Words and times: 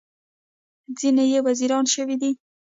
ځینې 0.97 1.23
یې 1.31 1.39
وزیران 1.47 1.85
شوي 1.93 2.15
دي. 2.21 2.31